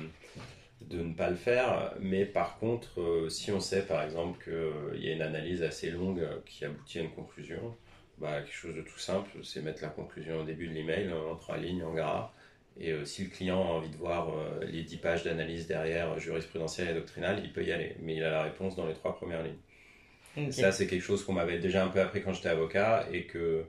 [0.92, 1.94] de ne pas le faire.
[2.00, 5.64] Mais par contre, euh, si on sait par exemple qu'il euh, y a une analyse
[5.64, 7.76] assez longue qui aboutit à une conclusion,
[8.18, 11.36] bah, quelque chose de tout simple, c'est mettre la conclusion au début de l'email en
[11.36, 12.32] trois lignes en gras.
[12.80, 16.90] Et euh, si le client a envie de voir les dix pages d'analyse derrière jurisprudentielle
[16.90, 17.96] et doctrinale, il peut y aller.
[18.02, 20.52] Mais il a la réponse dans les trois premières lignes.
[20.52, 23.66] Ça, c'est quelque chose qu'on m'avait déjà un peu appris quand j'étais avocat et que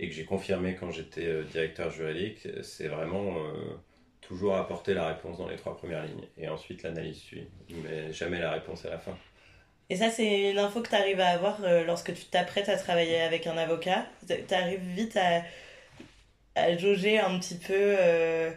[0.00, 3.74] et que j'ai confirmé quand j'étais euh, directeur juridique, c'est vraiment euh,
[4.28, 6.28] toujours apporter la réponse dans les trois premières lignes.
[6.36, 7.48] Et ensuite, l'analyse suit,
[7.82, 9.16] mais jamais la réponse à la fin.
[9.90, 12.76] Et ça, c'est une info que tu arrives à avoir euh, lorsque tu t'apprêtes à
[12.76, 14.04] travailler avec un avocat.
[14.28, 15.42] Tu arrives vite à,
[16.54, 18.52] à jauger un petit peu euh,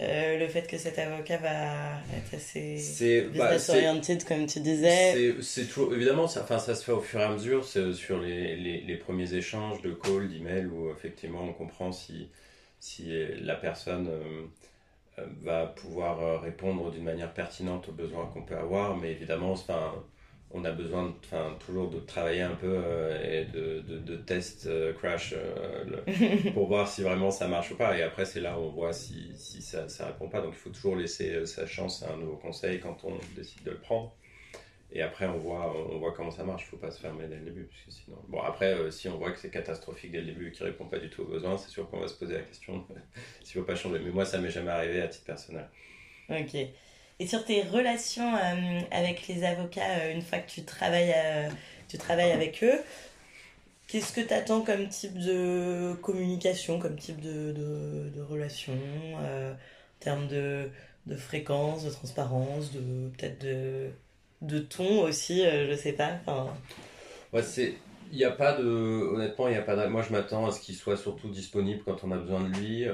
[0.00, 5.66] le fait que cet avocat va être assez bah, business oriented comme tu disais c'est
[5.66, 8.56] toujours évidemment ça, enfin, ça se fait au fur et à mesure c'est sur les,
[8.56, 12.28] les, les, premiers échanges de call d'email où effectivement on comprend si,
[12.80, 14.46] si la personne euh, euh,
[15.42, 19.94] va pouvoir répondre d'une manière pertinente aux besoins qu'on peut avoir mais évidemment enfin
[20.54, 24.66] on a besoin enfin, toujours de travailler un peu euh, et de, de, de test
[24.66, 27.98] euh, crash euh, pour voir si vraiment ça marche ou pas.
[27.98, 30.40] Et après, c'est là où on voit si, si ça ne répond pas.
[30.40, 33.72] Donc, il faut toujours laisser sa chance à un nouveau conseil quand on décide de
[33.72, 34.14] le prendre.
[34.94, 36.62] Et après, on voit, on voit comment ça marche.
[36.62, 37.68] Il ne faut pas se fermer dès le début.
[37.88, 38.16] sinon...
[38.28, 40.86] Bon, après, si on voit que c'est catastrophique dès le début et qu'il ne répond
[40.86, 42.86] pas du tout aux besoins, c'est sûr qu'on va se poser la question
[43.42, 43.98] s'il ne faut pas changer.
[43.98, 45.68] Mais moi, ça m'est jamais arrivé à titre personnel.
[46.30, 46.54] Ok.
[47.20, 51.48] Et sur tes relations euh, avec les avocats, euh, une fois que tu travailles, euh,
[51.88, 52.80] tu travailles avec eux,
[53.86, 58.72] qu'est-ce que tu attends comme type de communication, comme type de, de, de relation,
[59.14, 59.56] en
[60.00, 60.70] termes de,
[61.06, 63.90] de fréquence, de transparence, de peut-être de,
[64.46, 66.20] de ton aussi, je sais pas.
[67.32, 67.74] Ouais, c'est
[68.12, 70.60] il n'y a pas de honnêtement il n'y a pas moi je m'attends à ce
[70.60, 72.86] qu'il soit surtout disponible quand on a besoin de lui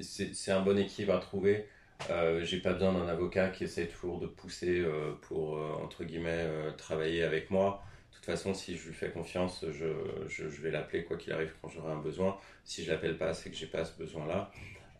[0.00, 1.66] c'est un bon équilibre à trouver
[2.10, 6.04] euh, j'ai pas besoin d'un avocat qui essaie toujours de pousser euh, pour, euh, entre
[6.04, 7.82] guillemets, travailler avec moi.
[8.10, 9.86] De toute façon, si je lui fais confiance, je,
[10.28, 12.36] je, vais l'appeler quoi qu'il arrive quand j'aurai un besoin.
[12.64, 14.50] Si je l'appelle pas, c'est que j'ai pas ce besoin-là.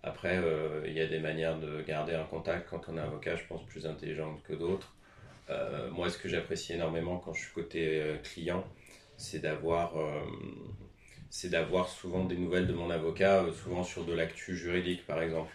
[0.03, 0.41] Après,
[0.87, 3.65] il y a des manières de garder un contact quand on est avocat, je pense,
[3.67, 4.95] plus intelligentes que d'autres.
[5.93, 8.65] Moi, ce que j'apprécie énormément quand je suis côté client,
[9.17, 9.95] c'est d'avoir
[11.31, 15.53] c'est d'avoir souvent des nouvelles de mon avocat, souvent sur de l'actu juridique par exemple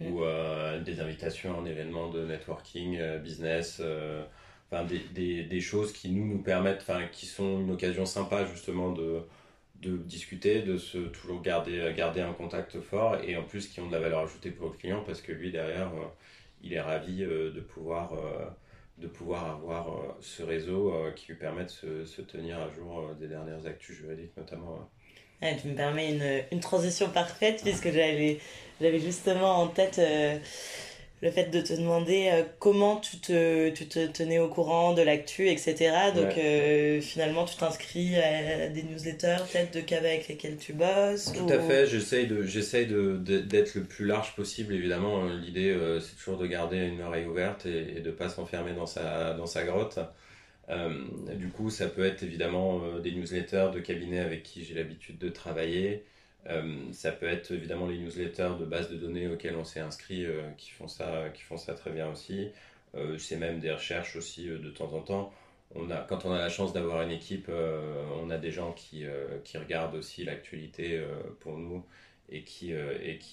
[0.00, 4.24] ou euh, des invitations en événements de networking, euh, business, euh,
[4.70, 8.44] enfin des, des, des, choses qui nous, nous permettent, enfin qui sont une occasion sympa
[8.46, 9.20] justement de,
[9.80, 13.86] de discuter, de se toujours garder, garder un contact fort et en plus qui ont
[13.86, 15.92] de la valeur ajoutée pour le client parce que lui derrière,
[16.62, 18.12] il est ravi de pouvoir
[19.02, 23.28] de pouvoir avoir ce réseau qui lui permet de se, se tenir à jour des
[23.28, 24.88] dernières actus juridiques notamment.
[25.40, 28.38] tu me permets une, une transition parfaite puisque j'avais
[28.80, 30.00] justement en tête
[31.22, 35.02] le fait de te demander euh, comment tu te, tu te tenais au courant de
[35.02, 35.94] l'actu, etc.
[36.14, 41.32] Donc euh, finalement, tu t'inscris à des newsletters, peut-être de cave avec lesquels tu bosses
[41.32, 45.26] Tout à fait, j'essaye de, j'essaye de, d'être le plus large possible, évidemment.
[45.26, 48.86] L'idée, euh, c'est toujours de garder une oreille ouverte et, de ne pas s'enfermer dans
[48.86, 50.00] sa, dans sa grotte.
[51.36, 55.28] du coup, ça peut être évidemment des newsletters de cabinets avec qui j'ai l'habitude de
[55.28, 56.04] travailler.
[56.48, 60.26] Euh, ça peut être évidemment les newsletters de base de données auxquelles on s'est inscrit
[60.26, 62.48] euh, qui, font ça, qui font ça très bien aussi.
[62.94, 65.32] Euh, c'est même des recherches aussi de temps en temps.
[66.08, 69.06] Quand on a la chance d'avoir une équipe, on a des gens qui,
[69.54, 71.02] regardent aussi l'actualité
[71.40, 71.82] pour nous
[72.28, 72.74] et qui,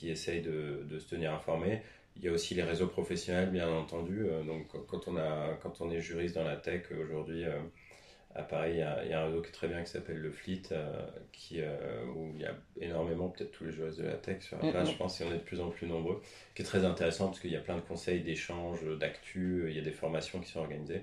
[0.06, 1.82] essayent de, se tenir informés.
[2.16, 4.26] Il y a aussi les réseaux professionnels, bien entendu.
[4.48, 7.44] donc, quand on est juriste dans la tech aujourd'hui,
[8.36, 10.62] à Paris, il y, a, un réseau qui est très bien qui s'appelle le Fleet,
[10.72, 14.44] euh, qui, euh, où il y a énormément, peut-être tous les joueurs de la tech
[14.44, 16.22] sur la page, je pense, et on est de plus en plus nombreux,
[16.54, 19.80] qui est très intéressant parce qu'il y a plein de conseils, d'échanges, d'actu, il y
[19.80, 21.02] a des formations qui sont organisées.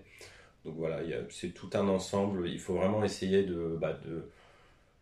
[0.65, 2.49] Donc voilà, c'est tout un ensemble.
[2.49, 4.29] Il faut vraiment essayer de, bah, de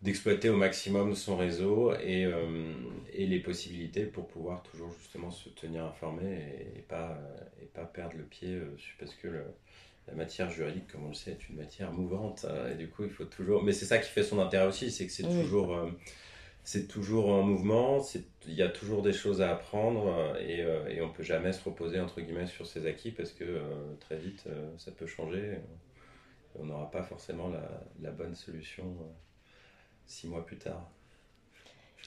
[0.02, 2.74] d'exploiter au maximum son réseau et, euh,
[3.14, 7.18] et, les possibilités pour pouvoir toujours justement se tenir informé et, et pas,
[7.62, 8.60] et pas perdre le pied
[8.98, 9.44] parce que le,
[10.06, 12.44] la matière juridique, comme on le sait, est une matière mouvante.
[12.48, 13.62] Euh, et du coup, il faut toujours.
[13.62, 15.90] Mais c'est ça qui fait son intérêt aussi, c'est que c'est toujours, euh,
[16.62, 18.04] c'est toujours en mouvement.
[18.46, 21.62] Il y a toujours des choses à apprendre euh, et, et on peut jamais se
[21.64, 23.62] reposer entre guillemets sur ses acquis parce que
[24.00, 24.44] très vite,
[24.78, 25.58] ça peut changer.
[26.58, 27.62] on n'aura pas forcément la,
[28.00, 28.96] la bonne solution
[30.06, 30.90] six mois plus tard.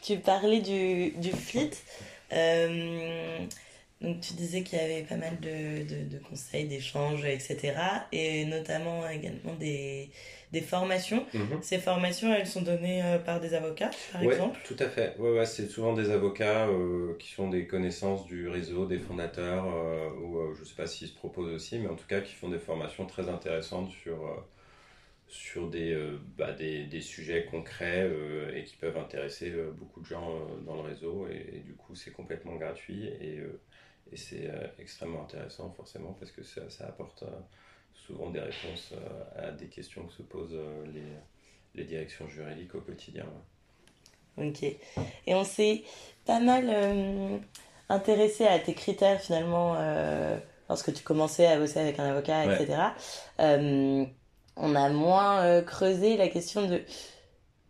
[0.04, 1.72] Tu parlais du, du fleet.
[4.02, 7.74] Donc tu disais qu'il y avait pas mal de, de, conseils, d'échanges, etc.
[8.12, 10.12] Et notamment également des,
[10.52, 11.26] des formations.
[11.34, 11.62] Mhm.
[11.62, 14.60] Ces formations, elles sont données euh, par des avocats, par ouais, exemple?
[14.66, 15.16] Tout à fait.
[15.18, 19.66] Ouais, ouais, c'est souvent des avocats euh, qui sont des connaissances du réseau, des fondateurs,
[19.66, 22.36] euh, ou je ne sais pas s'ils se proposent aussi, mais en tout cas qui
[22.36, 24.46] font des formations très intéressantes sur,
[25.28, 26.00] sur des,
[26.38, 28.08] bah, des, des, sujets concrets
[28.56, 31.28] et qui peuvent intéresser beaucoup de gens dans le réseau.
[31.32, 33.08] Et, et du coup, c'est complètement gratuit.
[33.08, 33.42] Et
[34.12, 37.40] et c'est euh, extrêmement intéressant forcément parce que ça, ça apporte euh,
[37.94, 40.58] souvent des réponses euh, à des questions que se posent
[40.94, 41.04] les,
[41.76, 43.26] les directions juridiques au quotidien.
[44.38, 44.64] Ok.
[44.64, 45.84] Et on s'est
[46.26, 47.42] pas mal
[47.90, 49.76] intéressé à tes critères finalement
[50.70, 52.78] lorsque tu commençais à bosser avec un avocat, etc.
[53.40, 56.84] on a moins creusé la question de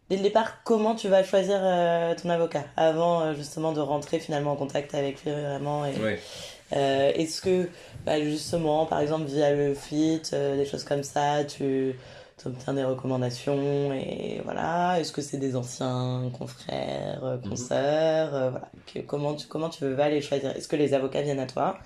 [0.10, 4.20] dès le départ, comment tu vas choisir euh, ton avocat avant euh, justement de rentrer
[4.20, 5.94] finalement en contact avec lui vraiment et,
[6.74, 7.70] euh, Est-ce que
[8.06, 11.96] bah, justement, par exemple via le FIT, des choses comme ça, tu
[12.46, 17.50] obtiens des recommandations et voilà Est-ce que c'est des anciens confrères, mhm.
[17.50, 18.70] consoeurs Voilà.
[19.08, 20.56] comment, tu, comment tu vas les choisir?
[20.56, 21.78] Est-ce que les avocats viennent à toi?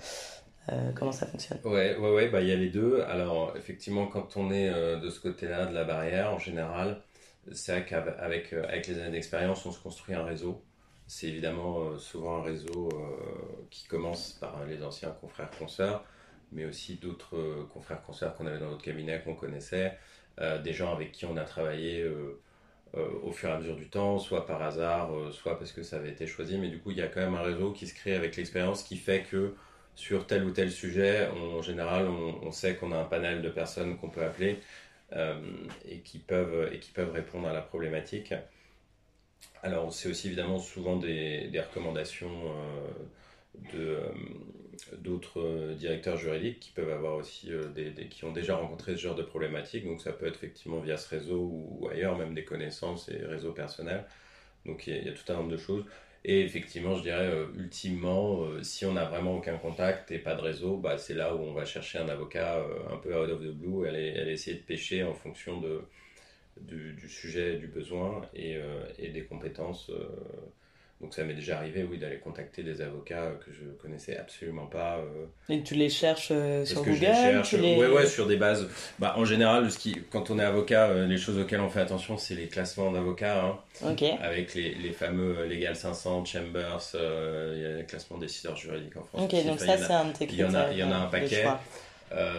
[0.94, 1.58] Comment ça fonctionne?
[1.64, 3.02] Ouais, ouais, ouais, bah il y a les deux.
[3.08, 7.02] Alors effectivement, quand on est de ce côté-là de la barrière, en général,
[7.50, 10.62] c'est vrai qu'avec euh, avec les années d'expérience, on se construit un réseau.
[11.06, 16.04] C'est évidemment euh, souvent un réseau euh, qui commence par les anciens confrères consoeurs,
[16.52, 19.98] mais aussi d'autres confrères consoeurs qu'on avait dans notre cabinet, qu'on connaissait,
[20.64, 22.06] des gens avec qui on a travaillé
[22.94, 26.10] au fur et à mesure du temps, soit par hasard, soit parce que ça avait
[26.10, 26.58] été choisi.
[26.58, 28.82] Mais du coup, il y a quand même un réseau qui se crée avec l'expérience
[28.82, 29.54] qui fait que
[29.94, 33.96] sur tel ou tel sujet, en général, on sait qu'on a un panel de personnes
[33.98, 34.58] qu'on peut appeler euh,
[35.88, 38.34] et, qui peuvent, et qui peuvent répondre à la problématique.
[39.62, 44.08] Alors, c'est aussi évidemment souvent des, des recommandations euh, euh,
[44.98, 49.22] d'autres directeurs juridiques qui peuvent avoir aussi des, qui ont déjà rencontré ce genre de
[49.22, 49.84] problématiques.
[49.84, 53.52] Donc, ça peut être effectivement via ce réseau ou, ailleurs, même des connaissances et réseaux
[53.52, 54.04] personnels.
[54.66, 55.84] Donc, il y, a, tout un nombre de choses.
[56.24, 60.36] Et effectivement, je dirais, euh, ultimement, euh, si on n'a vraiment aucun contact et pas
[60.36, 63.28] de réseau, bah, c'est là où on va chercher un avocat euh, un peu out
[63.30, 65.82] of the blue, elle, elle essayer de pêcher en fonction de,
[66.60, 69.90] du, sujet, du besoin et des compétences
[71.02, 74.98] donc ça m'est déjà arrivé, oui, d'aller contacter des avocats que je connaissais absolument pas.
[74.98, 78.36] Euh, et tu les cherches euh, sur Google je les cherche, ouais, ouais, sur des
[78.36, 78.68] bases.
[79.00, 81.80] Bah, en général, ce qui, quand on est avocat, euh, les choses auxquelles on fait
[81.80, 83.44] attention, c'est les classements d'avocats.
[83.82, 88.56] Hein, Avec les, les, fameux Legal 500, Chambers, il y a le classement des décideurs
[88.56, 89.22] juridiques en France.
[89.24, 91.06] Ok, donc ça, c'est un de Il y en a, il y en a un
[91.06, 91.44] paquet.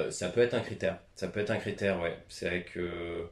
[0.10, 0.99] ça peut être un critère.
[1.15, 2.15] Ça peut être un critère, ouais.
[2.30, 3.28] C'est vrai que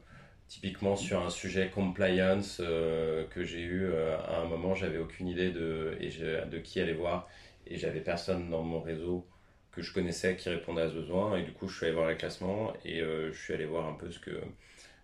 [0.48, 5.96] typiquement sur un sujet compliance que j'ai eu à un moment, j'avais aucune idée de,
[6.00, 7.28] et de qui aller voir
[7.66, 9.26] et j'avais personne dans mon réseau
[9.70, 12.08] que je connaissais qui répondait à ce besoin et du coup je suis allé voir
[12.08, 14.42] les classements et je suis allé voir un peu ce que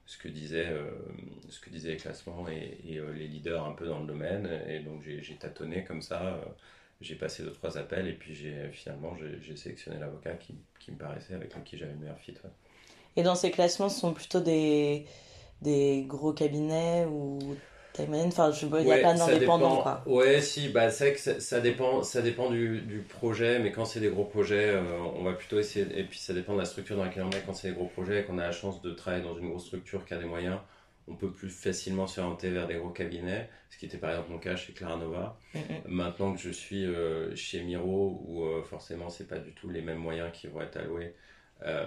[0.05, 0.71] ce que disaient
[1.49, 5.03] ce que disaient les classements et, les leaders un peu dans le domaine et donc
[5.03, 6.41] j'ai tâtonné comme ça
[7.01, 8.35] j'ai passé deux trois appels et puis
[8.73, 12.35] finalement j'ai sélectionné l'avocat qui, qui, me paraissait avec qui j'avais le meilleur fit.
[13.17, 15.07] Et dans ces classements, ce sont plutôt des,
[15.63, 17.39] des gros cabinets ou
[18.27, 20.03] Enfin, je il n'y a pas d'indépendant, quoi.
[20.07, 24.01] Ouais, si, bah, c'est que ça, dépend, ça dépend du, du projet, mais quand c'est
[24.01, 24.83] des gros projets, euh,
[25.17, 27.43] on va plutôt essayer, et puis ça dépend de la structure dans laquelle on est,
[27.45, 30.05] quand c'est des gros projets, qu'on a la chance de travailler dans une grosse structure
[30.05, 30.59] qui a des moyens,
[31.09, 34.39] on peut plus facilement s'orienter vers des gros cabinets, ce qui était par exemple mon
[34.39, 35.39] cas chez Claranova.
[35.55, 35.63] Mm, mm.
[35.87, 39.81] Maintenant que je suis euh, chez Miro, où euh, forcément c'est pas du tout les
[39.81, 41.15] mêmes moyens qui vont être alloués,
[41.65, 41.87] euh,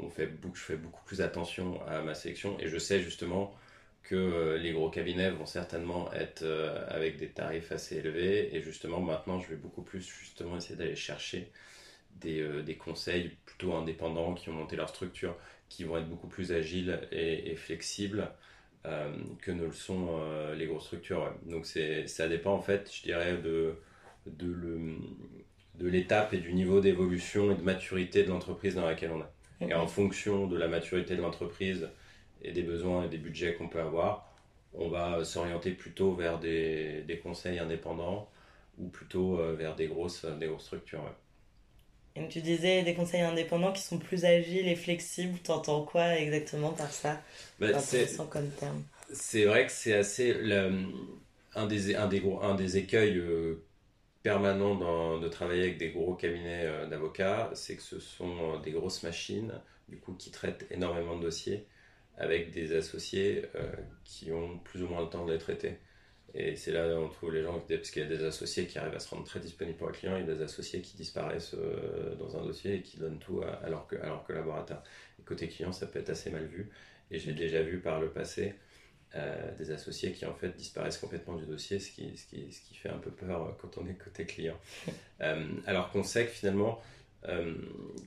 [0.00, 3.54] on, fait je fais beaucoup plus attention à ma sélection et je sais justement
[4.02, 6.44] que les gros cabinets vont certainement être
[6.88, 10.96] avec des tarifs assez élevés et justement maintenant je vais beaucoup plus justement essayer d'aller
[10.96, 11.50] chercher
[12.16, 15.36] des, des conseils plutôt indépendants qui ont monté leur structure
[15.68, 18.30] qui vont être beaucoup plus agiles et, flexibles
[18.86, 21.32] euh, que ne le sont euh, les grosses structures.
[21.46, 23.76] Donc ça dépend en fait, je dirais, de,
[24.26, 24.96] de, le,
[25.78, 29.68] de l'étape et du niveau d'évolution et de maturité de l'entreprise dans laquelle on est.
[29.68, 31.88] Et en fonction de la maturité de l'entreprise
[32.42, 34.30] et des besoins et des budgets qu'on peut avoir,
[34.74, 38.28] on va s'orienter plutôt vers des, des conseils indépendants
[38.78, 41.04] ou plutôt euh, vers des grosses, des grosses structures.
[42.16, 45.38] Et tu disais des conseils indépendants qui sont plus agiles et flexibles.
[45.40, 47.20] T'entends quoi exactement par ça?
[47.78, 48.82] C'est comme terme.
[49.12, 50.32] C'est vrai que c'est assez
[51.54, 53.64] un des un des un des écueils euh,
[54.24, 58.58] permanents dans, de travailler avec des gros cabinets euh, d'avocats, c'est que ce sont euh,
[58.58, 59.52] des grosses machines
[60.18, 61.68] qui traitent énormément de dossiers
[62.16, 63.44] avec des associés
[64.04, 65.78] qui ont plus ou moins le temps de les traiter.
[66.36, 68.94] Et c'est là on trouve les gens, parce qu'il y a des associés qui arrivent
[68.94, 72.36] à se rendre très disponibles pour le client, et des associés qui disparaissent euh, dans
[72.36, 73.86] un dossier et qui donnent tout à, leur,
[74.26, 74.82] collaborateur.
[75.24, 76.70] Côté client, ça peut être assez mal vu.
[77.10, 78.54] Et j'ai déjà vu par le passé
[79.14, 82.60] euh, des associés qui en fait disparaissent complètement du dossier, ce qui, ce qui, ce
[82.62, 84.58] qui fait un peu peur quand on est côté client.
[85.20, 86.82] Euh, alors qu'on sait que finalement,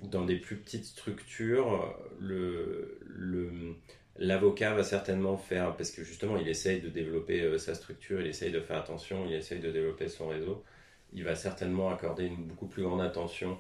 [0.04, 3.78] dans des plus petites structures, le, le
[4.20, 8.28] L'avocat va certainement faire, parce que justement il essaye de développer euh, sa structure, il
[8.28, 10.64] essaye de faire attention, il essaye de développer son réseau,
[11.14, 13.60] il va certainement accorder une beaucoup plus grande attention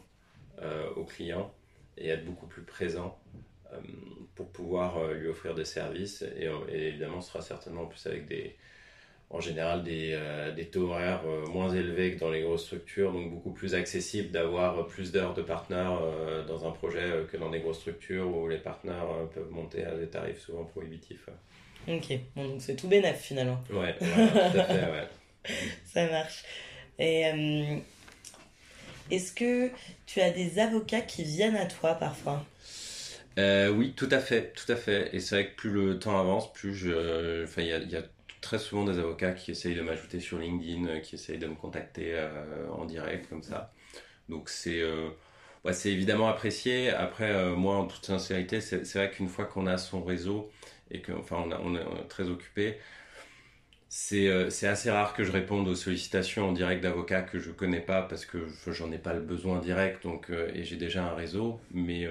[0.61, 1.53] euh, au client
[1.95, 3.39] et être beaucoup plus présent euh,
[4.35, 6.23] pour pouvoir lui offrir des services.
[6.37, 8.55] Et, et, évidemment, ce sera certainement plus avec des,
[9.29, 13.11] en général des, euh, des, taux horaires euh, moins élevés que dans les grosses structures,
[13.11, 17.49] donc beaucoup plus accessible d'avoir plus d'heures de partenaires euh, dans un projet que dans
[17.49, 21.29] des grosses structures où les partenaires peuvent monter à des tarifs souvent prohibitifs.
[21.87, 23.61] Ok, donc c'est tout bénef finalement.
[23.69, 25.07] Ouais, tout à fait, ouais.
[25.85, 26.43] Ça marche.
[26.99, 27.23] Et
[29.11, 29.69] est-ce que
[30.05, 32.45] tu as des avocats qui viennent à toi parfois?
[33.37, 35.15] Oui, tout à fait, tout à fait.
[35.15, 38.01] Et c'est vrai que plus le temps avance, plus je, il y a,
[38.41, 41.55] très souvent des avocats qui essayent de m'ajouter sur LinkedIn, euh, qui essayent de me
[41.55, 43.73] contacter euh, en direct comme ça.
[44.29, 45.09] Donc c'est euh,
[45.73, 46.91] c'est évidemment apprécié.
[46.91, 50.49] Après, moi, en toute sincérité, c'est vrai qu'une fois qu'on a son réseau
[50.91, 52.77] et qu'on on, est très occupé,
[53.89, 58.01] c'est assez rare que je réponde aux sollicitations en direct d'avocats que je connais pas
[58.01, 62.07] parce que j'en ai pas le besoin direct donc et j'ai déjà un réseau mais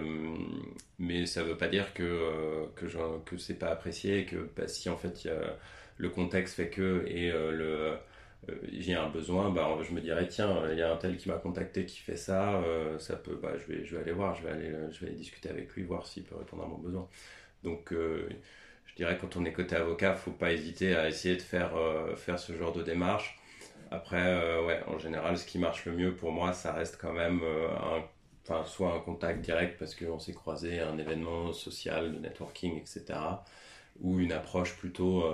[0.98, 2.86] mais ça veut pas dire que que,
[3.26, 5.28] que c'est pas apprécié que bah, si en fait
[5.98, 7.98] le contexte fait que et euh, le
[8.52, 11.28] euh, j'ai un besoin, bah, je me dirais tiens, il y a un tel qui
[11.28, 14.34] m'a contacté qui fait ça, euh, ça peut, bah, je vais, je vais aller voir,
[14.34, 17.08] je vais aller, je vais discuter avec lui, voir s'il peut répondre à mon besoin.
[17.64, 17.92] Donc,
[18.96, 21.72] je dirais quand on est côté avocat, faut pas hésiter à essayer de faire,
[22.16, 23.38] faire ce genre de démarche.
[23.90, 24.24] Après,
[24.64, 27.40] ouais, en général, ce qui marche le mieux pour moi, ça reste quand même
[28.48, 32.78] enfin, soit un contact direct parce qu'on s'est croisé à un événement social, de networking,
[32.78, 33.04] etc.
[34.00, 35.24] Ou une approche plutôt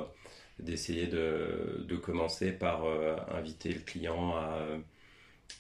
[0.58, 4.66] d'essayer de, de, commencer par euh, inviter le client à,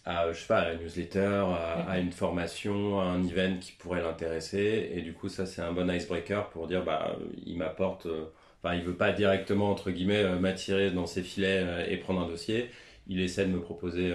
[0.04, 1.44] à, je sais pas, à la newsletter,
[1.88, 4.90] à, une formation, à un event qui pourrait l'intéresser.
[4.94, 7.16] Et du coup, ça, c'est un bon icebreaker pour dire, bah,
[7.46, 8.26] il m'apporte, euh,
[8.62, 12.28] enfin, il veut pas directement, entre guillemets, euh, m'attirer dans ses filets et prendre un
[12.28, 12.70] dossier.
[13.08, 14.14] Il essaie de me proposer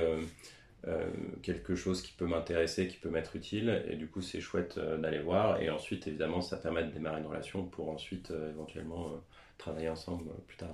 [1.43, 3.83] quelque chose qui peut m'intéresser, qui peut m'être utile.
[3.89, 5.61] Et du coup, c'est chouette d'aller voir.
[5.61, 9.11] Et ensuite, évidemment, ça permet de démarrer une relation pour ensuite, éventuellement,
[9.57, 10.69] travailler ensemble plus tard.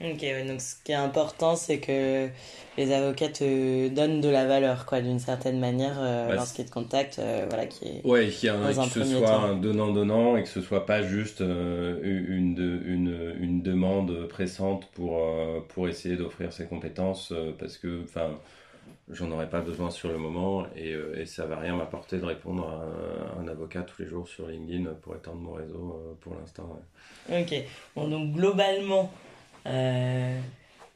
[0.00, 2.28] Ok, donc ce qui est important, c'est que
[2.76, 6.72] les avocats te donnent de la valeur, quoi, d'une certaine manière, euh, bah, lorsqu'ils te
[6.72, 10.60] contactent, euh, voilà, qui est ouais, qu'il que ce soit un donnant-donnant et que ce
[10.60, 15.20] soit pas juste euh, une, une, une, demande pressante pour,
[15.68, 18.30] pour essayer d'offrir ses compétences, parce que, enfin,
[19.08, 22.66] j'en aurais pas besoin sur le moment et, et ça va rien m'apporter de répondre
[22.66, 26.76] à un, avocat tous les jours sur LinkedIn pour étendre mon réseau pour l'instant.
[27.30, 27.54] Ok,
[27.94, 29.12] bon, donc globalement,
[29.66, 30.38] euh,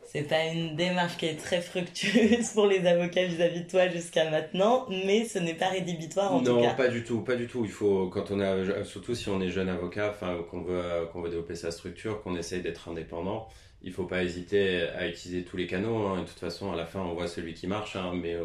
[0.05, 4.31] c'est pas une démarche qui est très fructueuse pour les avocats vis-à-vis de toi jusqu'à
[4.31, 6.69] maintenant, mais ce n'est pas rédhibitoire en tout cas.
[6.69, 7.65] Non, pas du tout, pas du tout.
[7.65, 11.23] Il faut, quand on a, surtout si on est jeune avocat, enfin, qu'on veut, qu'on
[11.23, 13.49] veut développer sa structure, qu'on essaye d'être indépendant,
[13.83, 16.07] il faut pas hésiter à utiliser tous les canaux.
[16.07, 16.23] Hein.
[16.23, 18.37] De toute façon, à la fin, on voit celui qui marche, hein, mais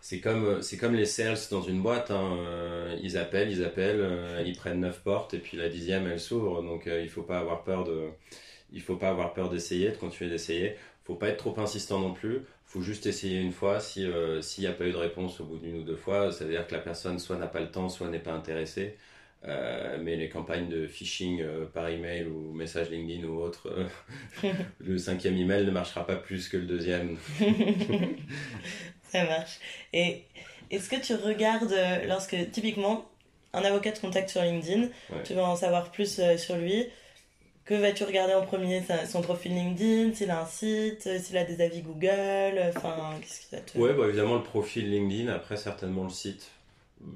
[0.00, 2.10] c'est comme, c'est comme les sales dans une boîte.
[2.10, 2.36] Hein.
[2.38, 6.20] Euh, ils appellent, ils appellent, euh, ils prennent neuf portes et puis la dixième, elle
[6.20, 6.62] s'ouvre.
[6.62, 8.08] Donc, il faut pas avoir peur de
[8.72, 10.76] il faut pas avoir peur d'essayer, de continuer d'essayer.
[11.04, 12.42] Faut pas être trop insistant non plus.
[12.66, 13.80] Faut juste essayer une fois.
[13.80, 16.30] Si euh, s'il n'y a pas eu de réponse au bout d'une ou deux fois,
[16.32, 18.96] ça veut dire que la personne soit n'a pas le temps, soit n'est pas intéressée.
[19.44, 23.72] Euh, mais les campagnes de phishing euh, par email ou message LinkedIn ou autre,
[24.80, 27.16] le cinquième email ne marchera pas plus que le deuxième.
[29.04, 29.60] ça marche.
[29.94, 30.24] Et
[30.70, 31.74] est-ce que tu regardes
[32.06, 33.08] lorsque typiquement
[33.54, 34.88] un avocat te contacte sur LinkedIn,
[35.24, 36.84] tu veux en savoir plus sur lui
[37.68, 38.82] que vas-tu regarder en premier?
[39.06, 43.72] Son profil LinkedIn, s'il a un site, s'il a des avis Google Enfin, qu'est-ce qui
[43.72, 43.78] te.
[43.78, 46.50] Ouais, bah, évidemment le profil LinkedIn, après certainement le site.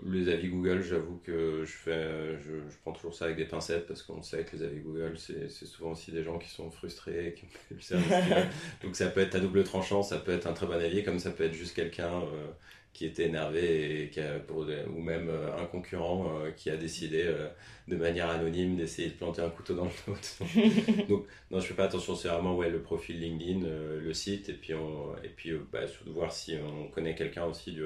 [0.06, 4.02] Les avis Google, j'avoue que je fais, je, prends toujours ça avec des pincettes parce
[4.02, 7.46] qu'on sait que les avis Google, c'est souvent aussi des gens qui sont frustrés, qui
[7.46, 8.12] ont le service.
[8.84, 11.18] Donc ça peut être à double tranchant, ça peut être un très bon avis, comme
[11.18, 12.46] ça peut être juste quelqu'un euh,
[12.92, 16.76] qui était énervé et qui a, pour, ou même euh, un concurrent euh, qui a
[16.76, 17.48] décidé euh,
[17.88, 21.04] de manière anonyme d'essayer de planter un couteau dans le dos.
[21.08, 24.54] Donc, non, je fais pas attention, c'est vraiment ouais, le profil LinkedIn, le site, et
[24.54, 27.78] puis, on, et puis bah, voir si on connaît quelqu'un aussi,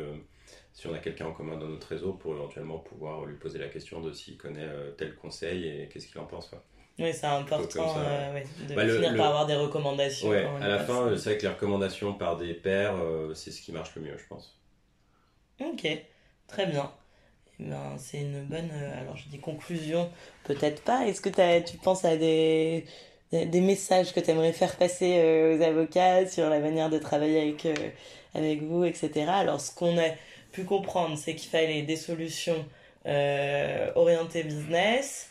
[0.73, 3.69] si on a quelqu'un en commun dans notre réseau pour éventuellement pouvoir lui poser la
[3.69, 6.51] question de s'il connaît tel conseil et qu'est-ce qu'il en pense.
[6.99, 7.95] Oui, c'est important
[8.69, 10.29] de bah, finir par avoir des recommandations.
[10.29, 12.97] Ouais, à la fin, c'est vrai que les recommandations par des pairs,
[13.35, 14.57] c'est ce qui marche le mieux, je pense.
[15.61, 15.87] Ok,
[16.49, 16.91] très bien.
[17.61, 18.71] Eh ben, c'est une bonne.
[18.73, 20.11] Euh, alors, je dis conclusion,
[20.45, 21.07] peut-être pas.
[21.07, 21.31] Est-ce que
[21.61, 22.85] tu penses à des,
[23.33, 27.41] des, messages que tu aimerais faire passer euh, aux avocats sur la manière de travailler
[27.41, 27.75] avec, euh,
[28.35, 29.27] avec vous, etc.
[29.29, 30.11] Alors, ce qu'on a
[30.53, 32.67] pu comprendre, c'est qu'il fallait des solutions
[33.95, 35.29] orientées business,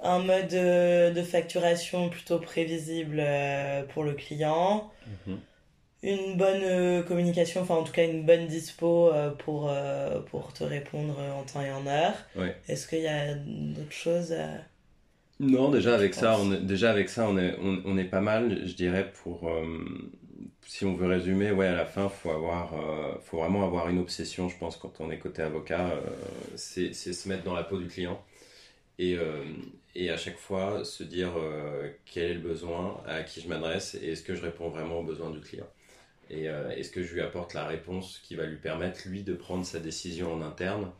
[0.00, 3.20] un mode de facturation plutôt prévisible
[3.92, 4.92] pour le client.
[5.08, 5.36] Mm-hmm
[6.04, 10.52] une bonne euh, communication, enfin en tout cas une bonne dispo euh, pour, euh, pour
[10.52, 12.14] te répondre en temps et en heure.
[12.68, 14.34] Est-ce qu'il y a d'autres choses
[15.40, 18.66] Non, déjà avec, ça, on est, déjà avec ça, on est, on, est pas mal,
[18.66, 19.50] je dirais, pour...
[20.66, 22.74] si on veut résumer, ouais, à la fin, faut avoir,
[23.22, 25.90] faut vraiment avoir une obsession, je pense, quand on est côté avocat,
[26.54, 28.22] c'est se mettre dans la peau du client
[28.98, 29.16] et,
[29.94, 31.32] et à chaque fois se dire
[32.04, 35.04] quel est le besoin, à qui je m'adresse et est-ce que je réponds vraiment aux
[35.04, 35.66] besoins du client.
[36.30, 39.34] Et euh, est-ce que je lui apporte la réponse qui va lui permettre, lui, de
[39.34, 40.90] prendre sa décision en interne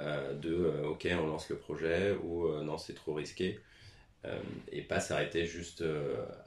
[0.00, 3.60] euh, de euh, OK, on lance le projet ou non, c'est trop risqué
[4.72, 5.84] et pas s'arrêter juste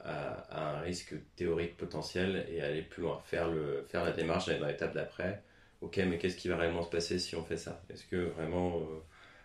[0.04, 4.68] à, un risque théorique potentiel et aller plus loin, faire, le, faire la démarche dans
[4.68, 5.42] l'étape d'après.
[5.80, 7.82] Ok, mais qu'est-ce qui va réellement se passer si on fait ça?
[7.90, 8.86] Est-ce que vraiment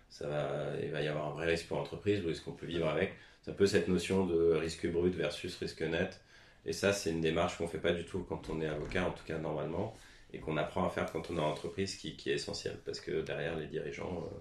[0.08, 2.66] ça va, il va y avoir un vrai risque pour l'entreprise ou est-ce qu'on peut
[2.66, 3.14] vivre avec?
[3.42, 6.20] C'est un peu cette notion de risque brut versus risque net.
[6.66, 9.06] Et ça, c'est une démarche qu'on ne fait pas du tout quand on est avocat,
[9.06, 9.94] en tout cas normalement,
[10.32, 12.78] et qu'on apprend à faire quand on est en entreprise, qui, qui est essentiel.
[12.84, 14.36] Parce que derrière, les dirigeants, euh,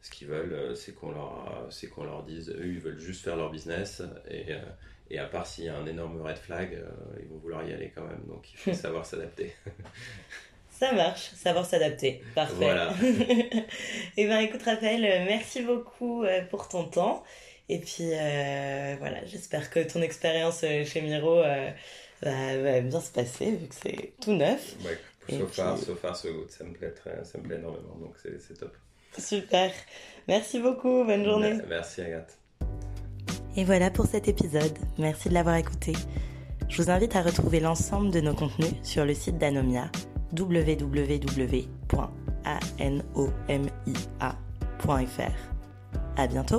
[0.00, 3.24] ce qu'ils veulent, euh, c'est qu'on leur, c'est qu'on leur dise, eux, ils veulent juste
[3.24, 4.60] faire leur business, et, euh,
[5.10, 6.82] et à part s'il y a un énorme red flag,
[7.20, 8.22] ils vont vouloir y aller quand même.
[8.28, 9.54] Donc il faut savoir s'adapter.
[10.70, 12.22] Ça marche, savoir s'adapter.
[12.34, 12.54] Parfait.
[12.56, 12.94] Voilà.
[13.02, 13.64] et
[14.18, 17.24] eh bien écoute Raphaël, merci beaucoup pour ton temps.
[17.68, 21.70] Et puis euh, voilà, j'espère que ton expérience euh, chez Miro euh,
[22.22, 24.76] va, bien se passer vu que c'est tout neuf.
[24.84, 24.98] Ouais,
[25.38, 26.50] so, far, so far, so good.
[26.50, 28.76] Ça me plaît, très, ça me plaît énormément, donc c'est top.
[29.18, 29.72] Super.
[30.28, 31.58] Merci beaucoup, bonne journée.
[31.68, 32.38] Merci Agathe.
[33.56, 34.78] Et voilà pour cet épisode.
[34.98, 35.94] Merci de l'avoir écouté.
[36.68, 39.90] Je vous invite à retrouver l'ensemble de nos contenus sur le site d'Anomia
[40.32, 41.66] www.anomia.fr.
[46.16, 46.58] À bientôt!